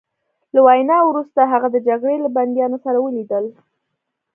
[0.53, 3.45] له وینا وروسته هغه د جګړې له بندیانو سره ولیدل